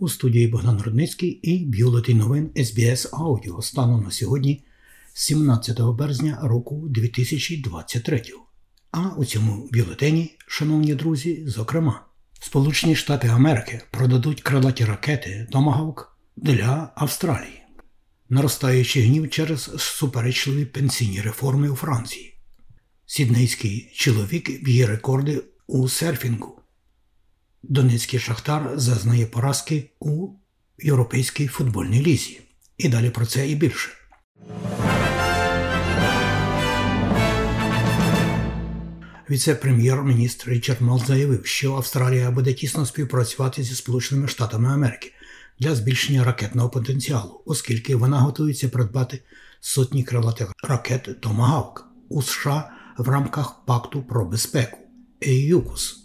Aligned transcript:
У 0.00 0.08
студії 0.08 0.48
Богдан 0.48 0.82
Рудницький 0.82 1.30
і 1.30 1.64
бюлетень 1.64 2.18
новин 2.18 2.50
SBS 2.56 3.10
Audio 3.10 3.62
станом 3.62 4.02
на 4.04 4.10
сьогодні, 4.10 4.64
17 5.12 5.80
березня 5.80 6.38
року 6.42 6.86
2023. 6.88 8.22
А 8.90 9.08
у 9.08 9.24
цьому 9.24 9.68
бюлетені, 9.72 10.36
шановні 10.46 10.94
друзі, 10.94 11.44
зокрема, 11.46 12.06
Сполучені 12.40 12.96
Штати 12.96 13.28
Америки 13.28 13.80
продадуть 13.90 14.42
крилаті 14.42 14.84
ракети 14.84 15.48
Томагавк 15.52 16.16
для 16.36 16.92
Австралії, 16.94 17.62
наростаючий 18.28 19.02
гнів 19.02 19.30
через 19.30 19.70
суперечливі 19.78 20.64
пенсійні 20.64 21.20
реформи 21.20 21.68
у 21.68 21.76
Франції. 21.76 22.34
Сіднейський 23.06 23.92
чоловік 23.94 24.64
б'є 24.64 24.86
рекорди 24.86 25.42
у 25.66 25.88
серфінгу. 25.88 26.59
Донецький 27.62 28.20
шахтар 28.20 28.72
зазнає 28.74 29.26
поразки 29.26 29.90
у 30.00 30.28
Європейській 30.78 31.46
футбольній 31.46 32.02
лізі. 32.02 32.40
І 32.78 32.88
далі 32.88 33.10
про 33.10 33.26
це 33.26 33.48
і 33.48 33.54
більше. 33.54 33.90
Віце-прем'єр-міністр 39.30 40.50
Річард 40.50 40.80
Мал 40.80 41.04
заявив, 41.04 41.46
що 41.46 41.74
Австралія 41.74 42.30
буде 42.30 42.54
тісно 42.54 42.86
співпрацювати 42.86 43.62
зі 43.62 43.74
Сполученими 43.74 44.28
Штатами 44.28 44.68
Америки 44.68 45.12
для 45.58 45.74
збільшення 45.74 46.24
ракетного 46.24 46.70
потенціалу, 46.70 47.42
оскільки 47.46 47.96
вона 47.96 48.20
готується 48.20 48.68
придбати 48.68 49.22
сотні 49.60 50.04
крилатих 50.04 50.52
ракет 50.62 51.20
Томагавк 51.20 51.84
у 52.08 52.22
США 52.22 52.70
в 52.98 53.08
рамках 53.08 53.64
Пакту 53.66 54.02
про 54.02 54.24
безпеку 54.24 54.78
ЕЮКУС. 55.20 55.99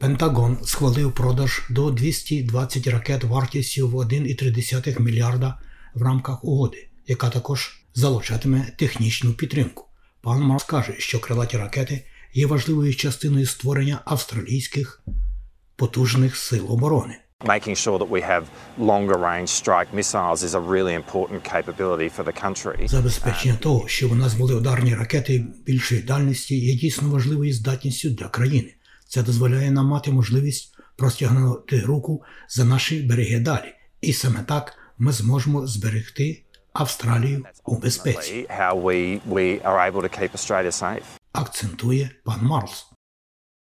Пентагон 0.00 0.58
схвалив 0.64 1.12
продаж 1.12 1.62
до 1.70 1.90
220 1.90 2.86
ракет 2.86 3.24
вартістю 3.24 3.88
в 3.88 3.94
1,3 3.94 5.00
мільярда 5.00 5.58
в 5.94 6.02
рамках 6.02 6.44
угоди, 6.44 6.88
яка 7.06 7.30
також 7.30 7.84
залучатиме 7.94 8.72
технічну 8.78 9.32
підтримку. 9.32 9.84
Пан 10.20 10.42
Марс 10.42 10.64
каже, 10.64 10.94
що 10.98 11.20
крилаті 11.20 11.56
ракети 11.56 12.04
є 12.34 12.46
важливою 12.46 12.94
частиною 12.94 13.46
створення 13.46 14.00
австралійських 14.04 15.02
потужних 15.76 16.36
сил 16.36 16.72
оборони. 16.72 17.16
Making 17.44 17.76
sure 17.76 17.98
that 17.98 18.10
we 18.10 18.22
have 18.30 18.44
longer 18.78 19.16
range 19.18 19.48
strike 19.48 19.88
missiles 19.94 20.42
is 20.42 20.54
a 20.54 20.60
really 20.60 20.94
important 21.02 21.40
capability 21.54 22.10
for 22.16 22.24
the 22.24 22.44
country. 22.44 22.88
Забезпечення 22.88 23.56
того, 23.60 23.88
що 23.88 24.08
у 24.08 24.14
нас 24.14 24.34
були 24.34 24.54
ударні 24.54 24.94
ракети 24.94 25.44
більшої 25.66 26.02
дальності, 26.02 26.58
є 26.58 26.74
дійсно 26.74 27.08
важливою 27.08 27.52
здатністю 27.52 28.10
для 28.10 28.28
країни. 28.28 28.74
Це 29.10 29.22
дозволяє 29.22 29.70
нам 29.70 29.86
мати 29.86 30.10
можливість 30.10 30.74
простягнути 30.96 31.80
руку 31.80 32.22
за 32.48 32.64
наші 32.64 33.02
береги 33.02 33.40
далі. 33.40 33.74
І 34.00 34.12
саме 34.12 34.42
так 34.42 34.74
ми 34.98 35.12
зможемо 35.12 35.66
зберегти 35.66 36.44
Австралію 36.72 37.44
у 37.64 37.78
безпеці. 37.78 38.46
Акцентує 41.32 42.10
пан 42.24 42.38
Марлс. 42.42 42.86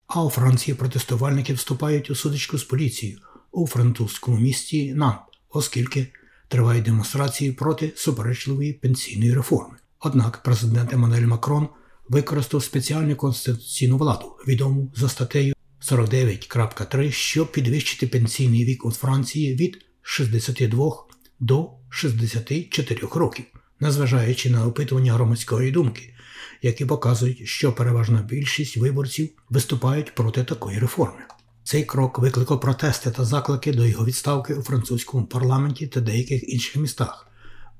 А 0.06 0.24
у 0.24 0.30
Франції 0.30 0.74
протестувальники 0.74 1.54
вступають 1.54 2.10
у 2.10 2.14
судочку 2.14 2.58
з 2.58 2.64
поліцією 2.64 3.18
у 3.52 3.66
французькому 3.66 4.38
місті 4.38 4.94
Нант, 4.94 5.20
оскільки 5.50 6.12
тривають 6.48 6.84
демонстрації 6.84 7.52
проти 7.52 7.92
суперечливої 7.96 8.72
пенсійної 8.72 9.34
реформи. 9.34 9.76
Однак 10.00 10.42
президент 10.42 10.92
Еммануель 10.92 11.26
Макрон 11.26 11.68
використав 12.08 12.64
спеціальну 12.64 13.16
конституційну 13.16 13.98
владу, 13.98 14.36
відому 14.48 14.92
за 14.96 15.08
статтею 15.08 15.54
49.3, 15.82 17.10
щоб 17.10 17.52
підвищити 17.52 18.06
пенсійний 18.06 18.64
вік 18.64 18.84
у 18.84 18.90
Франції 18.90 19.54
від 19.54 19.84
62 20.02 20.92
до 21.40 21.70
64 21.90 23.08
років, 23.14 23.44
незважаючи 23.80 24.50
на 24.50 24.66
опитування 24.66 25.12
громадської 25.12 25.70
думки, 25.70 26.14
які 26.62 26.84
показують, 26.84 27.48
що 27.48 27.72
переважна 27.72 28.22
більшість 28.22 28.76
виборців 28.76 29.30
виступають 29.50 30.14
проти 30.14 30.44
такої 30.44 30.78
реформи. 30.78 31.22
Цей 31.64 31.84
крок 31.84 32.18
викликав 32.18 32.60
протести 32.60 33.10
та 33.10 33.24
заклики 33.24 33.72
до 33.72 33.86
його 33.86 34.04
відставки 34.04 34.54
у 34.54 34.62
французькому 34.62 35.26
парламенті 35.26 35.86
та 35.86 36.00
деяких 36.00 36.48
інших 36.48 36.76
містах. 36.76 37.28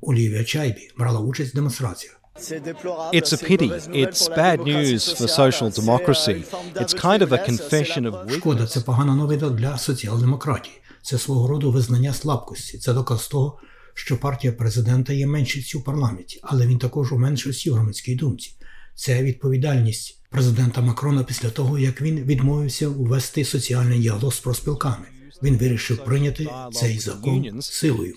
Олівія 0.00 0.44
Чайбі 0.44 0.90
брала 0.98 1.20
участь 1.20 1.52
в 1.52 1.54
демонстраціях. 1.54 2.21
It's 2.36 3.32
a 3.32 3.38
pity. 3.38 3.70
It's 3.92 4.28
bad 4.28 4.60
news 4.60 5.12
for 5.12 5.28
social 5.28 5.70
democracy. 5.70 6.44
It's 6.76 6.94
kind 6.94 7.22
of 7.22 7.32
a 7.32 7.38
confession 7.38 8.06
of 8.06 8.32
Шкода, 8.32 8.66
це 8.66 8.80
погана 8.80 9.14
новина 9.14 9.50
для 9.50 9.78
соціал-демократії. 9.78 10.74
Це 11.02 11.18
свого 11.18 11.48
роду 11.48 11.70
визнання 11.70 12.14
слабкості. 12.14 12.78
Це 12.78 12.92
доказ 12.92 13.28
того, 13.28 13.58
що 13.94 14.20
партія 14.20 14.52
президента 14.52 15.12
є 15.12 15.26
меншістю 15.26 15.78
в 15.78 15.84
парламенті, 15.84 16.40
але 16.42 16.66
він 16.66 16.78
також 16.78 17.12
у 17.12 17.18
меншості 17.18 17.70
в 17.70 17.74
громадській 17.74 18.14
думці. 18.14 18.56
Це 18.94 19.22
відповідальність 19.22 20.20
президента 20.30 20.80
Макрона 20.80 21.24
після 21.24 21.50
того, 21.50 21.78
як 21.78 22.00
він 22.02 22.20
відмовився 22.20 22.88
ввести 22.88 23.44
соціальний 23.44 23.98
діалог 23.98 24.34
з 24.34 24.40
проспілками. 24.40 25.06
Він 25.42 25.56
вирішив 25.56 26.04
прийняти 26.04 26.48
цей 26.72 26.98
закон 26.98 27.62
силою. 27.62 28.12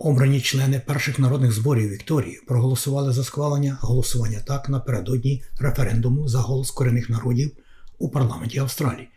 Обрані 0.00 0.40
члени 0.40 0.82
перших 0.86 1.18
народних 1.18 1.52
зборів 1.52 1.90
Вікторії 1.90 2.40
проголосували 2.46 3.12
за 3.12 3.24
схвалення 3.24 3.78
голосування 3.80 4.40
так 4.46 4.68
напередодні 4.68 5.42
референдуму 5.58 6.28
за 6.28 6.38
голос 6.38 6.70
корінних 6.70 7.10
народів 7.10 7.52
у 7.98 8.08
парламенті 8.08 8.58
Австралії. 8.58 9.08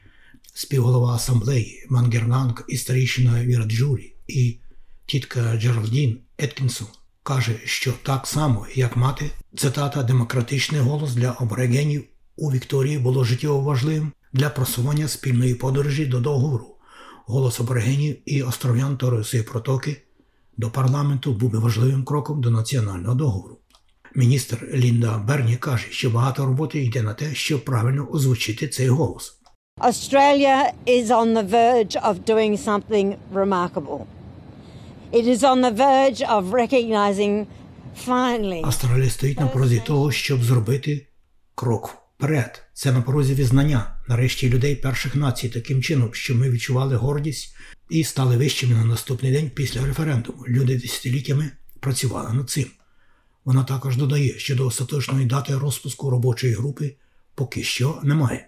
Співголова 0.54 1.14
асамблеї 1.16 1.86
Мангернанг 1.90 2.66
і 2.68 2.78
старішина 2.78 3.44
Віра 3.44 3.64
Джурі 3.64 4.14
і 4.28 4.58
тітка 5.06 5.58
Джеральдін 5.58 6.20
Еткінсон 6.38 6.88
каже, 7.24 7.60
що 7.66 7.94
так 8.04 8.28
само, 8.28 8.68
як 8.76 8.98
мати, 8.98 9.32
цитата 9.58 10.04
демократичний 10.04 10.82
голос 10.82 11.14
для 11.14 11.36
аборигенів 11.40 12.04
у 12.36 12.52
Вікторії 12.52 13.00
було 13.00 13.24
життєво 13.24 13.62
важливим 13.62 14.12
для 14.34 14.50
просування 14.50 15.08
спільної 15.08 15.56
подорожі 15.56 16.06
до 16.06 16.20
договору. 16.20 16.76
Голос 17.26 17.60
аборигенів 17.60 18.18
і 18.26 18.44
остров'ян 18.44 18.98
Торисої 18.98 19.44
протоки 19.44 20.02
до 20.58 20.70
парламенту 20.70 21.34
був 21.34 21.52
би 21.52 21.60
важливим 21.60 22.04
кроком 22.04 22.42
до 22.42 22.52
національного 22.52 23.16
договору. 23.16 23.58
Міністр 24.16 24.70
Лінда 24.74 25.18
Берні 25.18 25.56
каже, 25.56 25.88
що 25.90 26.10
багато 26.10 26.46
роботи 26.46 26.84
йде 26.84 27.02
на 27.02 27.14
те, 27.14 27.36
щоб 27.36 27.66
правильно 27.66 28.08
озвучити 28.12 28.68
цей 28.68 28.90
голос. 28.90 29.38
Australia 29.82 30.74
is 30.88 31.08
on 31.08 31.34
the 31.34 31.50
verge 31.50 31.96
of 32.10 32.16
doing 32.26 32.58
something 32.58 33.16
remarkable. 33.34 34.06
It 35.14 35.26
is 35.28 35.44
on 35.44 35.62
the 35.62 35.72
verge 35.72 36.22
of 36.22 36.52
recognising 36.52 37.46
finally 38.08 38.62
Австралія 38.66 39.10
стоїть 39.10 39.40
на 39.40 39.48
порозі 39.48 39.82
того, 39.86 40.12
щоб 40.12 40.44
зробити 40.44 41.08
крок 41.56 41.98
вперед. 42.18 42.64
Це 42.74 42.92
на 42.92 43.02
порозі 43.02 43.34
візнання, 43.34 43.96
нарешті 44.08 44.50
людей 44.50 44.76
перших 44.76 45.16
націй, 45.16 45.50
таким 45.50 45.82
чином, 45.82 46.10
що 46.14 46.36
ми 46.36 46.50
відчували 46.50 46.96
гордість 46.96 47.56
і 47.92 48.04
стали 48.04 48.38
вищими 48.38 48.76
на 48.76 48.86
наступний 48.86 49.32
день 49.32 49.52
після 49.54 49.86
референдуму. 49.86 50.46
Люди 50.48 50.78
десятиліттями 50.78 51.52
працювали 51.80 52.34
над 52.34 52.50
цим. 52.50 52.66
Вона 53.46 53.64
також 53.64 53.98
додає, 53.98 54.40
що 54.40 54.56
до 54.56 54.66
остаточної 54.66 55.26
дати 55.26 55.58
розпуску 55.58 56.10
робочої 56.10 56.54
групи 56.54 56.96
поки 57.36 57.64
що 57.64 58.00
немає. 58.04 58.48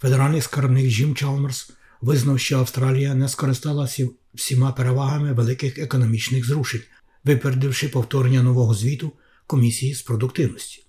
Федеральний 0.00 0.40
скарбник 0.40 0.90
Джим 0.90 1.14
Чалмерс 1.14 1.70
визнав, 2.00 2.40
що 2.40 2.58
Австралія 2.58 3.14
не 3.14 3.28
скористалася 3.28 4.08
всіма 4.34 4.72
перевагами 4.72 5.32
великих 5.32 5.78
економічних 5.78 6.46
зрушень, 6.46 6.82
випередивши 7.24 7.88
повторення 7.88 8.42
нового 8.42 8.74
звіту 8.74 9.12
комісії 9.46 9.94
з 9.94 10.02
продуктивності. 10.02 10.84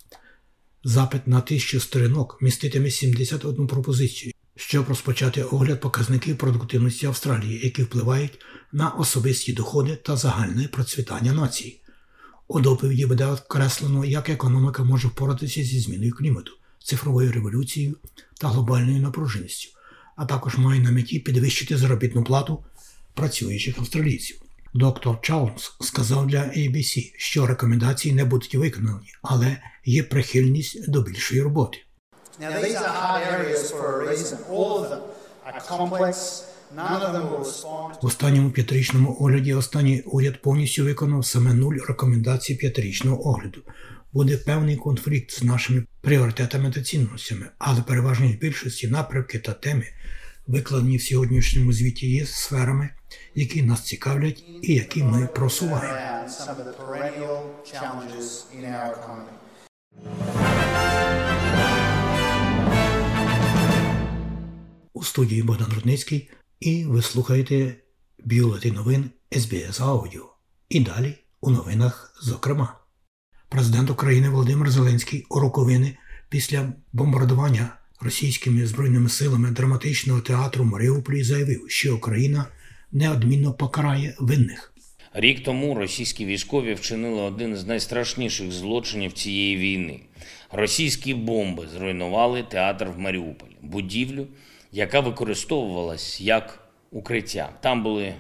Запит 0.84 1.28
на 1.28 1.42
тисячу 1.42 1.80
сторінок 1.80 2.38
міститиме 2.42 2.92
71 2.92 3.68
пропозицію, 3.68 4.34
щоб 4.60 4.90
розпочати 4.90 5.44
огляд 5.44 5.80
показників 5.80 6.38
продуктивності 6.38 7.06
Австралії, 7.06 7.60
які 7.64 7.84
впливають 7.84 8.40
на 8.72 8.90
особисті 8.90 9.54
доходи 9.54 9.96
та 9.96 10.16
загальне 10.16 10.68
процвітання 10.68 11.34
нації. 11.34 11.82
У 12.48 12.60
доповіді 12.60 13.06
буде 13.06 13.26
окреслено, 13.26 14.06
як 14.06 14.30
економіка 14.30 14.84
може 14.84 15.08
впоратися 15.08 15.64
зі 15.64 15.80
зміною 15.80 16.16
клімату, 16.16 16.52
цифровою 16.84 17.32
революцією 17.32 17.96
та 18.42 18.48
глобальною 18.48 19.02
напруженістю, 19.02 19.70
а 20.16 20.26
також 20.26 20.58
має 20.58 20.82
на 20.82 20.92
меті 20.92 21.20
підвищити 21.20 21.78
заробітну 21.78 22.24
плату 22.24 22.64
працюючих 23.14 23.80
австралійців. 23.80 24.42
Доктор 24.74 25.22
Чаунс 25.22 25.72
сказав 25.82 26.28
для 26.28 26.40
ABC, 26.40 27.12
що 27.18 27.46
рекомендації 27.46 28.16
не 28.16 28.26
будуть 28.26 28.56
виконані, 28.56 29.08
але 29.22 29.62
є 29.86 30.04
прихильність 30.04 30.92
до 30.92 31.02
більшої 31.02 31.42
роботи. 31.42 31.78
Now, 32.40 32.62
these 32.62 32.76
are 32.76 32.88
hard 32.88 33.28
areas 33.28 33.70
for 33.70 34.02
a 34.02 34.08
reason. 34.08 34.38
All 34.50 34.84
of 34.84 34.90
them 34.92 35.02
are 35.46 35.60
complex. 35.60 36.46
None 36.74 37.02
of 37.02 37.12
them 37.14 37.30
will 37.32 37.44
respond. 37.44 37.96
В 38.02 38.06
останньому 38.06 38.52
п'ятирічному 38.52 39.18
огляді 39.20 39.54
останній 39.54 40.02
уряд 40.02 40.42
повністю 40.42 40.84
виконав 40.84 41.26
саме 41.26 41.54
нуль 41.54 41.76
рекомендацій 41.88 42.56
п'ятирічного 42.56 43.28
огляду. 43.30 43.62
Буде 44.14 44.38
певний 44.38 44.76
конфлікт 44.76 45.32
з 45.32 45.44
нашими 45.44 45.84
пріоритетами 46.02 46.72
та 46.72 46.82
цінностями, 46.82 47.46
але 47.58 47.82
переважній 47.82 48.38
більшості 48.42 48.88
напрямки 48.88 49.40
та 49.40 49.54
теми, 49.54 49.86
викладені 50.48 50.98
в 50.98 51.02
сьогоднішньому 51.02 51.74
звіті, 51.74 52.12
є 52.12 52.26
сферами, 52.26 52.90
які 53.36 53.64
нас 53.64 53.82
цікавлять 53.82 54.44
і 54.62 54.74
які 54.74 55.04
ми 55.04 55.28
просуваємо. 55.28 56.28
У 65.00 65.04
студії 65.04 65.44
Богдан 65.44 65.72
Рудницький, 65.76 66.30
і 66.60 66.86
ви 66.86 67.02
слухаєте 67.02 67.76
бюлети 68.26 68.72
новин 68.72 69.10
СБС 69.32 69.80
Аудіо. 69.80 70.34
І 70.70 70.80
далі 70.80 71.16
у 71.42 71.50
новинах, 71.50 72.14
зокрема, 72.22 72.80
президент 73.50 73.90
України 73.90 74.30
Володимир 74.30 74.72
Зеленський 74.72 75.26
у 75.30 75.40
роковини 75.40 75.98
після 76.30 76.74
бомбардування 76.94 77.74
російськими 78.02 78.68
збройними 78.68 79.10
силами 79.10 79.52
драматичного 79.52 80.22
театру 80.22 80.66
Маріуполі 80.66 81.24
заявив, 81.24 81.66
що 81.68 81.96
Україна 81.96 82.46
неодмінно 82.92 83.54
покарає 83.54 84.16
винних. 84.20 84.74
Рік 85.14 85.44
тому 85.44 85.76
російські 85.76 86.26
військові 86.26 86.74
вчинили 86.74 87.22
один 87.22 87.56
з 87.56 87.66
найстрашніших 87.66 88.52
злочинів 88.52 89.14
цієї 89.14 89.58
війни. 89.58 90.00
Російські 90.52 91.14
бомби 91.14 91.68
зруйнували 91.68 92.44
театр 92.44 92.88
в 92.96 93.00
Маріуполі, 93.00 93.56
будівлю, 93.62 94.28
яка 94.72 95.00
використовувалась 95.00 96.22
як 96.22 96.70
укриття. 96.92 97.50
Там 97.62 97.84
були 97.84 98.14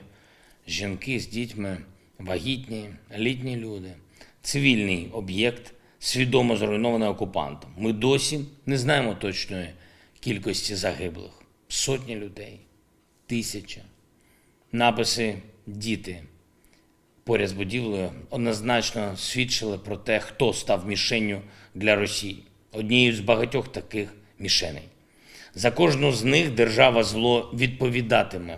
жінки 0.68 1.20
з 1.20 1.28
дітьми, 1.28 1.78
вагітні, 2.20 2.90
літні 3.18 3.56
люди, 3.56 3.94
цивільний 4.42 5.10
об'єкт, 5.14 5.74
свідомо 6.00 6.58
зруйнований 6.58 7.10
окупантом. 7.10 7.72
Ми 7.78 7.94
досі 7.94 8.40
не 8.66 8.78
знаємо 8.78 9.16
точної 9.16 9.70
кількості 10.20 10.76
загиблих. 10.76 11.32
Сотні 11.68 12.16
людей, 12.16 12.60
тисяча. 13.28 13.82
Написи 14.72 15.38
діти 15.68 16.24
поряд 17.30 17.50
з 17.50 17.52
будівлею 17.52 18.12
однозначно 18.30 19.18
свідчили 19.18 19.78
про 19.78 19.98
те, 19.98 20.20
хто 20.20 20.54
став 20.54 20.88
мішенню 20.88 21.42
для 21.76 21.96
Росії, 21.96 22.44
однією 22.72 23.16
з 23.16 23.20
багатьох 23.20 23.68
таких 23.68 24.14
мішеней. 24.40 24.84
За 25.60 25.72
кожну 25.72 26.12
з 26.12 26.24
них 26.24 26.56
держава 26.56 27.04
зло 27.04 27.52
відповідатиме. 27.54 28.58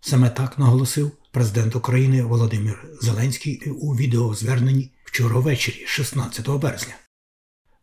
Саме 0.00 0.30
так 0.30 0.58
наголосив 0.58 1.10
президент 1.30 1.76
України 1.76 2.22
Володимир 2.22 2.84
Зеленський 3.00 3.70
у 3.80 3.96
відеозверненні 3.96 4.90
вчора 5.04 5.40
ввечері, 5.40 5.84
16 5.86 6.48
березня. 6.48 6.94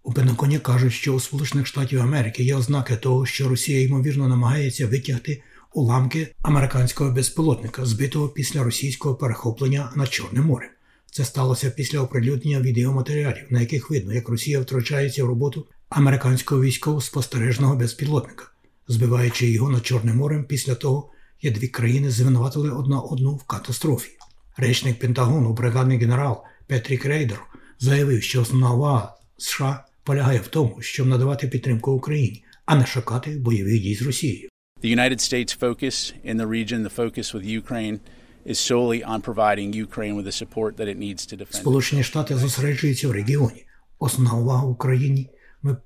У 0.03 0.13
Пентагоні 0.13 0.59
кажуть, 0.59 0.93
що 0.93 1.13
у 1.13 1.19
Сполучених 1.19 1.67
Штатів 1.67 2.01
Америки 2.01 2.43
є 2.43 2.55
ознаки 2.55 2.95
того, 2.95 3.25
що 3.25 3.49
Росія 3.49 3.81
ймовірно 3.81 4.27
намагається 4.27 4.87
витягти 4.87 5.43
уламки 5.73 6.35
американського 6.41 7.11
безпілотника, 7.11 7.85
збитого 7.85 8.29
після 8.29 8.63
російського 8.63 9.15
перехоплення 9.15 9.91
над 9.95 10.13
Чорним 10.13 10.45
морем. 10.45 10.69
Це 11.11 11.25
сталося 11.25 11.69
після 11.69 11.99
оприлюднення 11.99 12.59
відеоматеріалів, 12.59 13.45
на 13.49 13.59
яких 13.61 13.89
видно, 13.89 14.13
як 14.13 14.29
Росія 14.29 14.59
втручається 14.59 15.23
в 15.23 15.27
роботу 15.27 15.65
американського 15.89 16.61
військово-спостережного 16.61 17.75
безпілотника, 17.75 18.45
збиваючи 18.89 19.51
його 19.51 19.69
над 19.69 19.85
Чорним 19.85 20.17
морем 20.17 20.45
після 20.45 20.75
того, 20.75 21.11
як 21.41 21.53
дві 21.53 21.67
країни 21.67 22.09
звинуватили 22.09 22.71
одна 22.71 22.99
одну 22.99 23.35
в 23.35 23.43
катастрофі. 23.43 24.11
Речник 24.57 24.99
Пентагону, 24.99 25.53
бригадний 25.53 25.97
генерал 25.97 26.43
Петрік 26.67 27.05
Рейдер, 27.05 27.41
заявив, 27.79 28.23
що 28.23 28.41
основна 28.41 28.73
увага 28.73 29.15
США 29.37 29.85
полягає 30.03 30.39
в 30.39 30.47
тому, 30.47 30.77
щоб 30.81 31.07
надавати 31.07 31.47
підтримку 31.47 31.91
Україні, 31.91 32.43
а 32.65 32.75
не 32.75 32.85
шукати 32.85 33.37
бойових 33.37 33.81
дій 33.81 33.95
з 33.95 34.01
Росією. 34.01 34.49
The 34.83 34.95
United 34.95 35.19
States 35.19 35.59
focus 35.59 36.13
in 36.25 36.37
the 36.37 36.47
region, 36.47 36.83
the 36.83 36.95
focus 36.95 37.33
with 37.33 37.45
Ukraine, 37.61 37.99
is 38.45 38.57
solely 38.71 39.03
on 39.03 39.21
providing 39.21 39.73
Ukraine 39.87 40.15
with 40.17 40.25
the 40.29 40.37
support 40.43 40.71
that 40.77 40.87
it 40.87 40.97
needs 40.97 41.21
to 41.33 41.37
defend. 41.37 41.55
Сполучені 41.55 42.03
Штати 42.03 42.35
зосереджуються 42.35 43.07
в 43.07 43.11
регіоні. 43.11 43.65
Основна 43.99 44.33
увага 44.33 44.63
Україні 44.63 45.29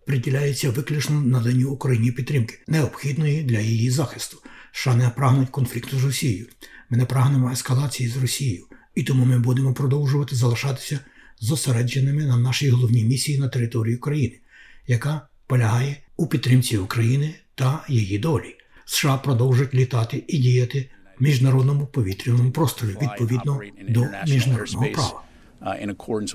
приділяється 0.06 0.70
виключно 0.70 1.22
наданню 1.22 1.70
Україні 1.70 2.12
підтримки, 2.12 2.60
необхідної 2.68 3.44
для 3.44 3.60
її 3.60 3.90
захисту. 3.90 4.38
США 4.72 4.96
не 4.96 5.10
прагнуть 5.10 5.50
конфлікту 5.50 6.00
з 6.00 6.04
Росією. 6.04 6.48
Ми 6.90 6.98
не 6.98 7.06
прагнемо 7.06 7.52
ескалації 7.52 8.10
з 8.10 8.18
Росією, 8.18 8.66
і 8.96 9.04
тому 9.04 9.26
ми 9.26 9.40
будемо 9.40 9.74
продовжувати 9.74 10.36
залишатися 10.36 11.00
зосередженими 11.40 12.26
на 12.26 12.38
нашій 12.38 12.70
головній 12.70 13.04
місії 13.04 13.40
на 13.40 13.48
території 13.48 13.96
України, 13.96 14.40
яка 14.88 15.28
полягає 15.48 15.98
у 16.18 16.28
підтримці 16.28 16.78
України 16.78 17.36
та 17.56 17.86
її 17.90 18.20
долі. 18.20 18.56
США 18.86 19.18
продовжують 19.18 19.74
літати 19.74 20.24
і 20.28 20.38
діяти 20.38 20.90
в 21.20 21.24
міжнародному 21.24 21.88
повітряному 21.88 22.52
просторі 22.52 22.98
відповідно 23.02 23.62
до 23.90 24.08
міжнародного 24.28 24.88
права. 24.92 25.24
Uh, 25.62 25.86
in 25.86 25.90
accordance. 25.96 26.34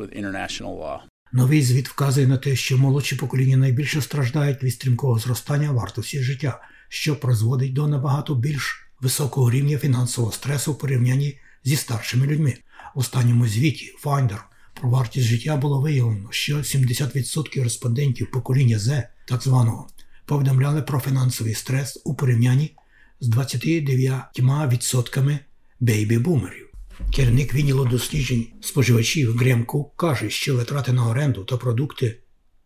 Новий 1.33 1.63
звіт 1.63 1.89
вказує 1.89 2.27
на 2.27 2.37
те, 2.37 2.57
що 2.57 2.79
молодші 2.79 3.17
покоління 3.17 3.57
найбільше 3.57 4.03
страждають 4.03 4.63
від 4.63 4.73
стрімкого 4.73 5.19
зростання 5.19 5.73
вартості 5.73 6.23
життя, 6.23 6.61
що 6.89 7.21
призводить 7.21 7.73
до 7.73 7.89
набагато 7.89 8.35
більш 8.35 8.89
високого 9.01 9.51
рівня 9.51 9.79
фінансового 9.79 10.33
стресу 10.33 10.73
в 10.73 10.79
порівнянні 10.79 11.39
зі 11.65 11.77
старшими 11.77 12.27
людьми. 12.27 12.57
У 12.95 13.01
останньому 13.01 13.49
звіті 13.49 13.95
Finder 14.05 14.39
про 14.81 14.91
вартість 14.91 15.27
життя 15.27 15.57
було 15.57 15.81
виявлено, 15.81 16.29
що 16.31 16.57
70% 16.57 17.65
респондентів 17.65 18.31
покоління 18.31 18.79
Z, 18.79 19.03
так 19.27 19.43
званого, 19.43 19.89
повідомляли 20.27 20.83
про 20.83 21.01
фінансовий 21.01 21.55
стрес 21.55 22.03
у 22.05 22.15
порівнянні 22.15 22.77
з 23.21 23.29
29% 23.29 25.39
бейбі-бумерів. 25.81 26.68
Керівник 27.17 27.55
відділу 27.55 27.85
досліджень 27.85 28.47
споживачів 28.61 29.37
Грем 29.37 29.65
Кук 29.65 29.97
каже, 29.97 30.31
що 30.31 30.57
витрати 30.57 30.93
на 30.93 31.09
оренду 31.11 31.45
та 31.45 31.57
продукти 31.57 32.19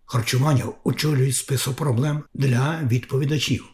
харчування 0.05 0.65
очолюють 0.85 1.37
список 1.37 1.77
проблем 1.77 2.23
для 2.35 2.81
відповідачів. 2.91 3.65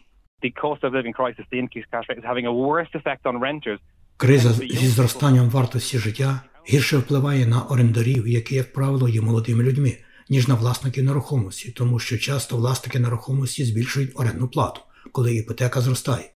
Криза 4.17 4.49
зі 4.49 4.87
зростанням 4.87 5.49
вартості 5.49 5.97
життя 5.97 6.41
гірше 6.69 6.97
впливає 6.97 7.47
на 7.47 7.63
орендарів, 7.63 8.27
які, 8.27 8.55
як 8.55 8.73
правило, 8.73 9.09
є 9.09 9.21
молодими 9.21 9.63
людьми, 9.63 9.97
ніж 10.29 10.47
на 10.47 10.55
власників 10.55 11.03
нерухомості, 11.03 11.71
тому 11.71 11.99
що 11.99 12.17
часто 12.17 12.57
власники 12.57 12.99
нерухомості 12.99 13.65
збільшують 13.65 14.11
орендну 14.15 14.47
плату, 14.47 14.81
коли 15.11 15.35
іпотека 15.35 15.81
зростає. 15.81 16.31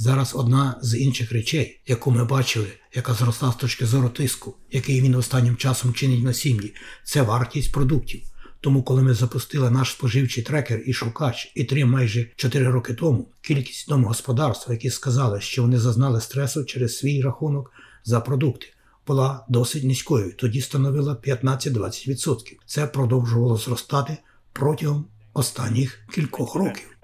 Зараз 0.00 0.34
одна 0.34 0.78
з 0.82 0.98
інших 0.98 1.32
речей, 1.32 1.80
яку 1.86 2.10
ми 2.10 2.24
бачили, 2.24 2.66
яка 2.94 3.14
зросла 3.14 3.52
з 3.52 3.56
точки 3.56 3.86
зору 3.86 4.08
тиску, 4.08 4.56
який 4.70 5.00
він 5.00 5.14
останнім 5.14 5.56
часом 5.56 5.92
чинить 5.92 6.24
на 6.24 6.32
сім'ї, 6.32 6.74
це 7.04 7.22
вартість 7.22 7.72
продуктів. 7.72 8.22
Тому, 8.60 8.82
коли 8.82 9.02
ми 9.02 9.14
запустили 9.14 9.70
наш 9.70 9.90
споживчий 9.90 10.44
трекер 10.44 10.82
і 10.86 10.92
шукач, 10.92 11.52
і 11.54 11.64
три 11.64 11.84
майже 11.84 12.26
4 12.36 12.70
роки 12.70 12.94
тому 12.94 13.28
кількість 13.40 13.88
домогосподарств, 13.88 14.70
які 14.70 14.90
сказали, 14.90 15.40
що 15.40 15.62
вони 15.62 15.78
зазнали 15.78 16.20
стресу 16.20 16.64
через 16.64 16.98
свій 16.98 17.22
рахунок 17.22 17.72
за 18.04 18.20
продукти, 18.20 18.66
була 19.06 19.46
досить 19.48 19.84
низькою. 19.84 20.32
Тоді 20.36 20.60
становила 20.60 21.14
15-20%. 21.14 22.56
Це 22.66 22.86
продовжувало 22.86 23.56
зростати 23.56 24.16
протягом 24.52 25.06
останніх 25.34 26.06
кількох 26.14 26.54
років. 26.54 26.96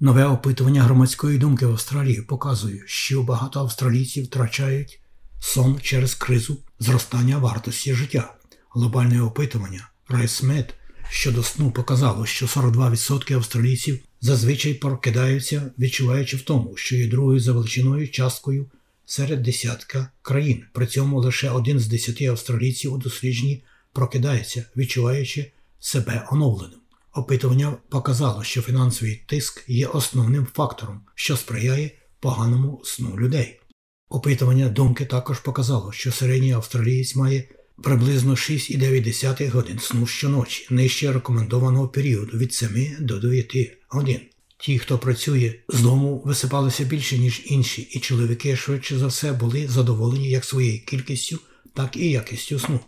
Нове 0.00 0.24
опитування 0.24 0.82
громадської 0.82 1.38
думки 1.38 1.66
в 1.66 1.70
Австралії 1.70 2.22
показує, 2.22 2.82
що 2.86 3.22
багато 3.22 3.60
австралійців 3.60 4.24
втрачають 4.24 5.00
сон 5.40 5.80
через 5.82 6.14
кризу 6.14 6.58
зростання 6.78 7.38
вартості 7.38 7.94
життя. 7.94 8.34
Глобальне 8.70 9.22
опитування 9.22 9.88
RiceMed 10.08 10.64
щодо 11.10 11.42
сну 11.42 11.70
показало, 11.70 12.26
що 12.26 12.46
42% 12.46 13.34
австралійців 13.34 13.98
зазвичай 14.20 14.74
прокидаються, 14.74 15.70
відчуваючи 15.78 16.36
в 16.36 16.42
тому, 16.42 16.76
що 16.76 16.96
є 16.96 17.06
другою 17.06 17.40
за 17.40 17.52
величиною 17.52 18.08
часткою 18.08 18.66
серед 19.06 19.42
десятка 19.42 20.10
країн. 20.22 20.64
При 20.72 20.86
цьому 20.86 21.20
лише 21.20 21.50
один 21.50 21.78
з 21.78 21.86
десяти 21.86 22.26
австралійців 22.26 22.92
у 22.92 22.98
дослідженні 22.98 23.62
прокидається, 23.92 24.64
відчуваючи 24.76 25.52
себе 25.80 26.26
оновленим. 26.30 26.78
Опитування 27.16 27.76
показало, 27.88 28.44
що 28.44 28.62
фінансовий 28.62 29.24
тиск 29.26 29.64
є 29.68 29.86
основним 29.86 30.46
фактором, 30.54 31.00
що 31.14 31.36
сприяє 31.36 31.90
поганому 32.20 32.80
сну 32.84 33.18
людей. 33.18 33.60
Опитування 34.08 34.68
думки 34.68 35.04
також 35.04 35.40
показало, 35.40 35.92
що 35.92 36.12
середній 36.12 36.52
австралієць 36.52 37.16
має 37.16 37.48
приблизно 37.82 38.34
6,9 38.34 39.50
годин 39.50 39.78
сну 39.78 40.06
щоночі, 40.06 40.66
нижче 40.70 41.12
рекомендованого 41.12 41.88
періоду 41.88 42.38
від 42.38 42.54
7 42.54 42.96
до 43.00 43.18
9 43.18 43.78
годин. 43.88 44.20
Ті, 44.58 44.78
хто 44.78 44.98
працює 44.98 45.54
з 45.68 45.80
дому, 45.80 46.22
висипалися 46.24 46.84
більше, 46.84 47.18
ніж 47.18 47.42
інші, 47.46 47.82
і 47.82 48.00
чоловіки 48.00 48.56
швидше 48.56 48.98
за 48.98 49.06
все 49.06 49.32
були 49.32 49.68
задоволені 49.68 50.30
як 50.30 50.44
своєю 50.44 50.84
кількістю, 50.84 51.38
так 51.74 51.96
і 51.96 52.10
якістю 52.10 52.58
сну. 52.58 52.80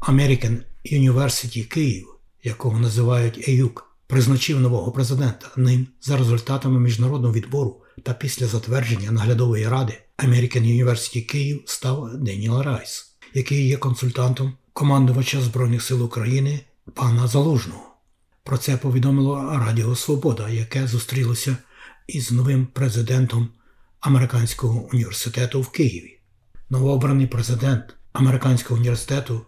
American 0.00 0.62
University 0.92 1.64
Київ, 1.64 2.11
якого 2.42 2.78
називають 2.78 3.48
ЕЮК, 3.48 3.90
призначив 4.06 4.60
нового 4.60 4.92
президента. 4.92 5.50
Ним 5.56 5.86
за 6.00 6.16
результатами 6.16 6.80
міжнародного 6.80 7.34
відбору 7.34 7.76
та 8.02 8.12
після 8.14 8.46
затвердження 8.46 9.10
наглядової 9.10 9.68
ради 9.68 9.98
American 10.18 10.62
University 10.62 11.26
Київ 11.26 11.62
став 11.66 12.16
Деніел 12.16 12.62
Райс, 12.62 13.16
який 13.34 13.68
є 13.68 13.76
консультантом 13.76 14.52
командувача 14.72 15.40
Збройних 15.40 15.82
сил 15.82 16.04
України 16.04 16.60
пана 16.94 17.26
Залужного. 17.26 17.92
Про 18.44 18.58
це 18.58 18.76
повідомило 18.76 19.60
Радіо 19.66 19.96
Свобода, 19.96 20.48
яке 20.48 20.86
зустрілося 20.86 21.56
із 22.06 22.32
новим 22.32 22.66
президентом 22.66 23.48
Американського 24.00 24.88
університету 24.92 25.60
в 25.60 25.70
Києві. 25.70 26.18
Новообраний 26.70 27.26
президент 27.26 27.94
Американського 28.12 28.80
університету 28.80 29.40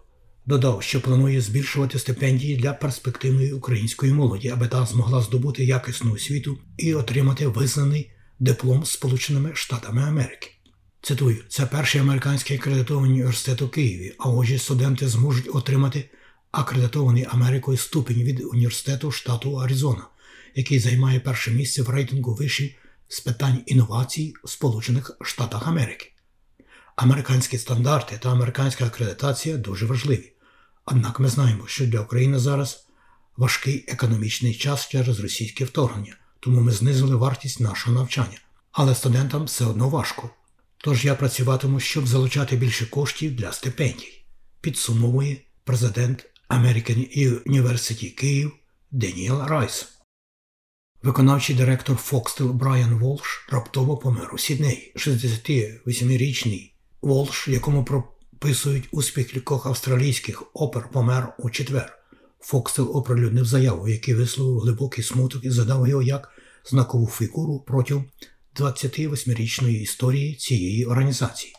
додав, 0.45 0.83
що 0.83 1.01
планує 1.01 1.41
збільшувати 1.41 1.99
стипендії 1.99 2.57
для 2.57 2.73
перспективної 2.73 3.53
української 3.53 4.13
молоді, 4.13 4.49
аби 4.49 4.67
та 4.67 4.85
змогла 4.85 5.21
здобути 5.21 5.65
якісну 5.65 6.13
освіту 6.13 6.57
і 6.77 6.93
отримати 6.93 7.47
визнаний 7.47 8.11
диплом 8.39 8.85
Сполученими 8.85 9.51
Штатами 9.53 10.03
Америки. 10.03 10.51
Цитую, 11.01 11.43
це 11.49 11.65
перший 11.65 12.01
американський 12.01 12.57
акредитований 12.57 13.11
університет 13.11 13.61
у 13.61 13.69
Києві, 13.69 14.15
а 14.19 14.29
отже, 14.29 14.57
студенти 14.57 15.07
зможуть 15.07 15.49
отримати 15.55 16.09
акредитований 16.51 17.27
Америкою 17.29 17.77
ступінь 17.77 18.23
від 18.23 18.41
університету 18.53 19.11
штату 19.11 19.55
Аризона, 19.55 20.07
який 20.55 20.79
займає 20.79 21.19
перше 21.19 21.51
місце 21.51 21.81
в 21.81 21.89
рейтингу 21.89 22.35
вишів 22.35 22.71
з 23.07 23.19
питань 23.19 23.63
інновацій 23.65 24.33
в 24.43 24.49
Сполучених 24.49 25.17
Штатах 25.21 25.67
Америки. 25.67 26.11
Американські 26.95 27.57
стандарти 27.57 28.19
та 28.21 28.31
американська 28.31 28.85
акредитація 28.85 29.57
дуже 29.57 29.85
важливі. 29.85 30.34
Однак 30.85 31.19
ми 31.19 31.29
знаємо, 31.29 31.67
що 31.67 31.85
для 31.85 31.99
України 31.99 32.39
зараз 32.39 32.87
важкий 33.37 33.85
економічний 33.87 34.53
час 34.53 34.87
через 34.87 35.19
російське 35.19 35.65
вторгнення, 35.65 36.15
тому 36.39 36.61
ми 36.61 36.71
знизили 36.71 37.15
вартість 37.15 37.59
нашого 37.59 37.95
навчання. 37.95 38.37
Але 38.71 38.95
студентам 38.95 39.43
все 39.43 39.65
одно 39.65 39.89
важко. 39.89 40.29
Тож 40.77 41.05
я 41.05 41.15
працюватиму, 41.15 41.79
щоб 41.79 42.07
залучати 42.07 42.55
більше 42.55 42.85
коштів 42.85 43.35
для 43.35 43.51
стипендій, 43.51 44.25
підсумовує 44.61 45.37
президент 45.63 46.25
American 46.49 47.17
University 47.45 48.15
Київ 48.15 48.51
Деніел 48.91 49.45
Райс. 49.47 49.87
Виконавчий 51.03 51.55
директор 51.55 51.97
Foxtel 51.97 52.51
Брайан 52.51 52.93
Волш 52.99 53.47
раптово 53.49 53.97
помер 53.97 54.31
у 54.33 54.37
Сіднеї. 54.37 54.93
68-річний 54.95 56.71
Волш, 57.01 57.47
якому 57.47 57.83
прописують 58.39 58.89
успіх 58.91 59.27
кількох 59.27 59.65
австралійських 59.65 60.43
опер, 60.53 60.89
помер 60.91 61.33
у 61.39 61.49
четвер. 61.49 61.97
Foxtel 62.39 62.97
оприлюднив 62.97 63.45
заяву, 63.45 63.87
який 63.87 64.13
висловив 64.13 64.59
глибокий 64.59 65.03
смуток 65.03 65.45
і 65.45 65.49
згадав 65.49 65.87
його 65.87 66.01
як 66.01 66.31
знакову 66.65 67.07
фігуру 67.07 67.63
протягом 67.67 68.05
28-річної 68.55 69.81
історії 69.81 70.35
цієї 70.35 70.85
організації. 70.85 71.53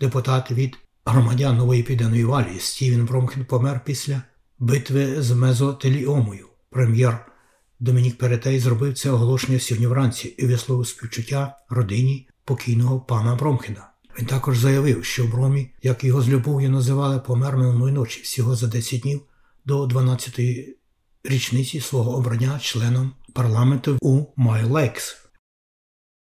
Депутат 0.00 0.50
від 0.50 0.76
громадян 1.04 1.56
Нової 1.56 1.82
Південної 1.82 2.24
Валії 2.24 2.60
Стівен 2.60 3.04
Бромхен 3.04 3.44
помер 3.44 3.80
після 3.84 4.22
битви 4.58 5.22
з 5.22 5.30
мезотеліомою. 5.30 6.48
Прем'єр 6.70 7.26
Домінік 7.80 8.18
Перетей 8.18 8.60
зробив 8.60 8.94
це 8.94 9.10
оголошення 9.10 9.60
сьогодні 9.60 9.86
вранці 9.86 10.28
і 10.28 10.46
висловив 10.46 10.86
співчуття 10.86 11.56
родині 11.68 12.28
покійного 12.44 13.00
пана 13.00 13.34
Бромхена. 13.34 13.89
Він 14.20 14.26
також 14.26 14.58
заявив, 14.58 15.04
що 15.04 15.24
Бромі, 15.24 15.70
як 15.82 16.04
його 16.04 16.22
з 16.22 16.28
любов'ю 16.28 16.70
називали, 16.70 17.18
помер 17.18 17.56
минулої 17.56 17.94
ночі 17.94 18.20
всього 18.22 18.56
за 18.56 18.66
10 18.66 19.00
днів 19.00 19.20
до 19.64 19.84
12-ї 19.86 20.66
річниці 21.24 21.80
свого 21.80 22.16
обрання 22.16 22.58
членом 22.62 23.12
парламенту 23.32 23.98
у 24.00 24.24
Майлейкс. 24.36 25.16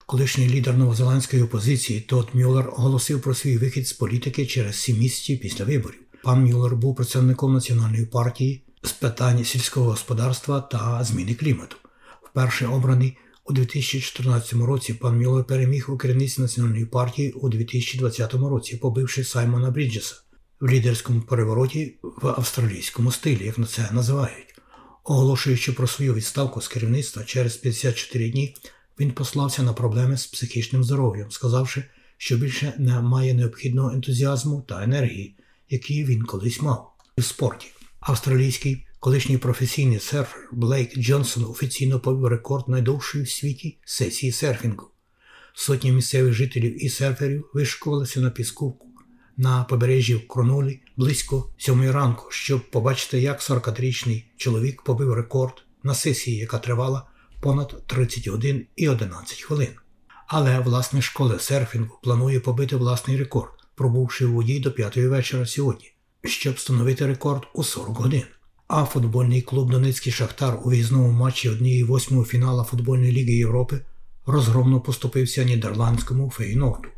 Колишній 0.07 0.49
лідер 0.49 0.77
новозеландської 0.77 1.43
опозиції 1.43 2.01
Тод 2.01 2.29
Мюллер 2.35 2.69
оголосив 2.69 3.23
про 3.23 3.35
свій 3.35 3.59
вихід 3.59 3.89
з 3.89 3.93
політики 3.93 4.47
через 4.47 4.77
сім 4.77 4.99
місяців 4.99 5.41
після 5.41 5.65
виборів. 5.65 6.01
Пан 6.23 6.45
Мюллер 6.45 6.77
був 6.77 6.97
представником 6.97 7.53
національної 7.55 8.07
партії 8.07 8.65
з 8.83 8.93
питань 8.93 9.45
сільського 9.45 9.91
господарства 9.91 10.61
та 10.61 11.05
зміни 11.05 11.35
клімату. 11.35 11.77
Вперше 12.23 12.67
обраний 12.67 13.17
у 13.51 13.53
2014 13.53 14.53
році 14.53 14.95
пан 14.95 15.23
Мюллер 15.23 15.45
переміг 15.45 15.87
у 15.89 15.97
керівництві 15.97 16.43
національної 16.43 16.85
партії 16.85 17.33
у 17.33 17.49
2020 17.49 18.35
році, 18.35 18.77
побивши 18.77 19.25
Саймона 19.25 19.71
Бріджеса 19.71 20.15
в 20.61 20.69
лідерському 20.69 21.21
перевороті 21.21 21.95
в 22.03 22.27
австралійському 22.27 23.13
стилі, 23.13 23.45
як 23.45 23.59
на 23.59 23.67
це 23.67 23.89
називають. 23.93 24.55
Оголошуючи 25.05 25.73
про 25.73 25.87
свою 25.87 26.15
відставку 26.15 26.61
з 26.61 26.69
керівництва 26.69 27.25
через 27.25 27.57
54 27.57 28.31
дні, 28.31 28.57
він 29.01 29.11
послався 29.13 29.63
на 29.63 29.73
проблеми 29.73 30.17
з 30.17 30.27
психічним 30.27 30.85
здоров'ям, 30.85 31.31
сказавши, 31.31 31.85
що 32.19 32.37
більше 32.37 32.73
не 32.79 33.01
має 33.01 33.35
необхідного 33.35 33.91
ентузіазму 33.91 34.65
та 34.69 34.85
енергії, 34.85 35.35
які 35.71 36.05
він 36.05 36.23
колись 36.23 36.63
мав 36.63 36.93
у 37.19 37.23
спорті. 37.23 37.67
Австралійський 38.01 38.87
колишній 39.01 39.39
професійний 39.39 39.99
серфер 39.99 40.49
Блейк 40.53 40.99
Джонсон 40.99 41.45
офіційно 41.45 42.01
побив 42.01 42.27
рекорд 42.27 42.69
найдовшої 42.69 43.25
в 43.25 43.31
світі 43.31 43.79
сесії 43.85 44.33
серфінгу. 44.33 44.87
Сотні 45.55 45.93
місцевих 45.93 46.33
жителів 46.33 46.85
і 46.85 46.89
серферів 46.89 47.51
вишикувалися 47.55 48.21
на 48.21 48.31
піску 48.31 48.79
на 49.37 49.65
побережжі 49.65 50.15
в 50.15 50.29
Кронолі 50.29 50.81
близько 50.97 51.55
сьомої 51.59 51.91
ранку, 51.91 52.27
щоб 52.31 52.71
побачити, 52.71 53.21
як 53.21 53.41
40-річний 53.41 54.25
чоловік 54.37 54.83
побив 54.83 55.15
рекорд 55.15 55.55
на 55.83 55.95
сесії, 55.95 56.37
яка 56.37 56.59
тривала 56.59 57.07
понад 57.41 57.83
30 57.87 58.29
годин 58.29 58.67
і 58.77 58.89
11 58.89 59.41
хвилин. 59.41 59.69
Але 60.27 60.59
власне 60.59 61.03
школа 61.03 61.39
серфінгу 61.39 61.99
планує 62.03 62.41
побити 62.41 62.77
власний 62.77 63.17
рекорд, 63.17 63.53
пробувши 63.75 64.27
в 64.27 64.33
воді 64.33 64.61
до 64.61 64.73
5 64.73 64.97
вечора 64.97 65.47
сьогодні, 65.47 65.93
щоб 66.25 66.55
встановити 66.55 67.07
рекорд 67.07 67.43
у 67.55 67.65
40 67.65 67.99
годин. 67.99 68.25
А 68.73 68.85
футбольний 68.85 69.43
клуб 69.43 69.71
Донецький 69.71 70.13
Шахтар 70.13 70.59
у 70.65 70.69
виїзному 70.69 71.11
матчі 71.11 71.49
однієї 71.49 71.85
восьмого 71.85 72.25
фінала 72.25 72.65
футбольної 72.65 73.13
ліги 73.13 73.33
Європи 73.33 73.81
розгромно 74.27 74.81
поступився 74.81 75.45
нідерландському 75.45 76.31
Фейнорду 76.31 76.89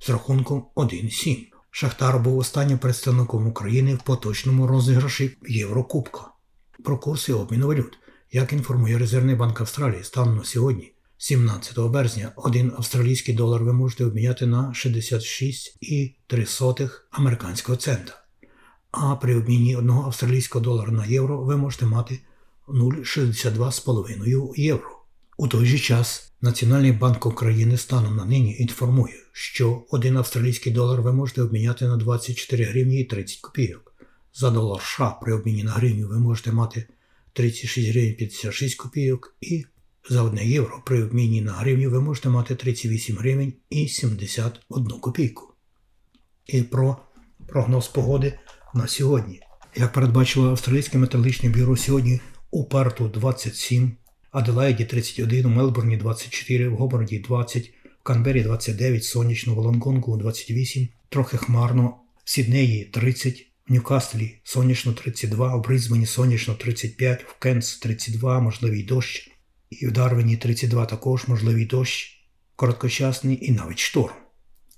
з 0.00 0.10
рахунком 0.10 0.66
1-7. 0.76 1.36
Шахтар 1.70 2.18
був 2.18 2.38
останнім 2.38 2.78
представником 2.78 3.46
України 3.46 3.94
в 3.94 4.02
поточному 4.02 4.66
розіграші 4.66 5.36
Єврокубка. 5.48 6.20
Про 6.84 6.98
курси 6.98 7.32
обміну 7.32 7.66
валют. 7.66 7.98
Як 8.32 8.52
інформує 8.52 8.98
Резервний 8.98 9.34
банк 9.34 9.60
Австралії, 9.60 10.04
станом 10.04 10.36
на 10.36 10.44
сьогодні, 10.44 10.92
17 11.16 11.78
березня, 11.78 12.32
один 12.36 12.72
австралійський 12.76 13.34
долар 13.34 13.64
ви 13.64 13.72
можете 13.72 14.04
обміняти 14.04 14.46
на 14.46 14.72
66,3 14.76 16.90
американського 17.10 17.76
цента. 17.76 18.27
А 18.90 19.16
при 19.16 19.36
обміні 19.36 19.76
одного 19.76 20.06
австралійського 20.06 20.64
долара 20.64 20.92
на 20.92 21.06
євро 21.06 21.44
ви 21.44 21.56
можете 21.56 21.86
мати 21.86 22.20
0,62,5 22.68 24.52
євро. 24.56 24.98
У 25.36 25.48
той 25.48 25.66
же 25.66 25.78
час 25.78 26.28
Національний 26.40 26.92
банк 26.92 27.26
України 27.26 27.76
станом 27.76 28.16
на 28.16 28.24
нині 28.24 28.56
інформує, 28.58 29.14
що 29.32 29.84
один 29.90 30.16
австралійський 30.16 30.72
долар 30.72 31.02
ви 31.02 31.12
можете 31.12 31.42
обміняти 31.42 31.84
на 31.84 31.96
24 31.96 32.64
гривні 32.64 33.00
і 33.00 33.04
30 33.04 33.40
копійок. 33.40 33.94
За 34.34 34.50
долар 34.50 34.82
США 34.82 35.10
при 35.22 35.34
обміні 35.34 35.64
на 35.64 35.70
гривню 35.70 36.08
ви 36.08 36.18
можете 36.18 36.52
мати 36.52 36.86
36 37.32 37.88
гривень 37.88 38.14
56 38.14 38.76
копійок 38.76 39.36
і 39.40 39.64
за 40.08 40.22
1 40.22 40.48
євро 40.48 40.82
при 40.86 41.02
обміні 41.02 41.42
на 41.42 41.52
гривню 41.52 41.90
ви 41.90 42.00
можете 42.00 42.28
мати 42.28 42.54
38 42.54 43.16
гривень 43.16 43.52
і 43.70 43.88
71 43.88 44.86
копійку. 45.00 45.54
І 46.46 46.62
про 46.62 46.96
прогноз 47.46 47.88
погоди 47.88 48.38
на 48.74 48.86
сьогодні. 48.86 49.40
Як 49.76 49.92
передбачило 49.92 50.50
Австралійське 50.50 50.98
металічне 50.98 51.48
бюро 51.48 51.76
сьогодні 51.76 52.20
у 52.50 52.64
Перту 52.64 53.08
27, 53.08 53.92
Аделаїді 54.30 54.84
31, 54.84 55.46
у 55.46 55.48
Мелбурні 55.48 55.96
24, 55.96 56.68
в 56.68 56.76
Гоборді 56.76 57.18
20, 57.18 57.72
в 58.00 58.02
Канбері 58.02 58.42
29, 58.42 59.04
сонячно, 59.04 59.54
в 59.54 59.58
Лонгонгу 59.58 60.16
28, 60.16 60.88
трохи 61.08 61.36
хмарно, 61.36 61.96
в 62.24 62.30
Сіднеї 62.30 62.84
30, 62.84 63.46
в 63.68 63.72
Ньюкаслі 63.72 64.40
сонячно 64.44 64.92
32, 64.92 65.56
в 65.56 65.64
Бризбені 65.64 66.06
сонячно 66.06 66.54
35, 66.54 67.22
в 67.22 67.38
Кенс 67.38 67.78
32, 67.78 68.40
можливий 68.40 68.82
дощ, 68.82 69.30
і 69.70 69.86
в 69.86 69.92
Дарвіні 69.92 70.36
32 70.36 70.86
також 70.86 71.28
можливий 71.28 71.66
дощ, 71.66 72.24
короткочасний 72.56 73.38
і 73.42 73.52
навіть 73.52 73.78
шторм. 73.78 74.14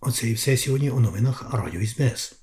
Оце 0.00 0.28
і 0.28 0.32
все 0.32 0.56
сьогодні 0.56 0.90
у 0.90 1.00
новинах 1.00 1.54
Радіо 1.54 1.86
СБС. 1.86 2.39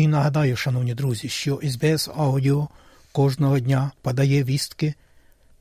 І 0.00 0.08
нагадаю, 0.08 0.56
шановні 0.56 0.94
друзі, 0.94 1.28
що 1.28 1.60
СБС 1.64 2.08
Аудіо 2.16 2.68
кожного 3.12 3.58
дня 3.58 3.90
подає 4.02 4.44
вістки 4.44 4.94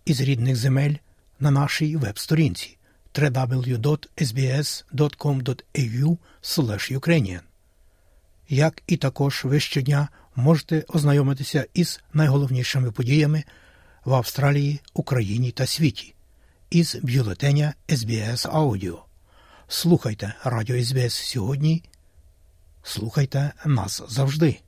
із 0.05 0.21
рідних 0.21 0.55
земель 0.55 0.93
на 1.39 1.51
нашій 1.51 1.95
веб-сторінці 1.97 2.77
www.sbs.com.au 3.13 4.07
Ukrainian. 6.91 7.39
Як 8.49 8.83
і 8.87 8.97
також 8.97 9.41
ви 9.45 9.59
щодня 9.59 10.09
можете 10.35 10.85
ознайомитися 10.87 11.65
із 11.73 12.01
найголовнішими 12.13 12.91
подіями 12.91 13.43
в 14.05 14.13
Австралії, 14.13 14.79
Україні 14.93 15.51
та 15.51 15.65
світі 15.65 16.13
із 16.69 16.95
бюлетеня 16.95 17.73
SBS 17.89 18.51
Audio. 18.51 18.97
Слухайте 19.67 20.33
Радіо 20.43 20.83
СБС 20.83 21.13
сьогодні. 21.13 21.83
Слухайте 22.83 23.53
нас 23.65 24.01
завжди. 24.07 24.61